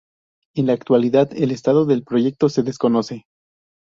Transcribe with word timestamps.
En 0.55 0.65
la 0.65 0.73
actualidad, 0.73 1.29
el 1.35 1.51
estado 1.51 1.85
del 1.85 2.01
proyecto 2.03 2.49
se 2.49 2.63
desconoce. 2.63 3.27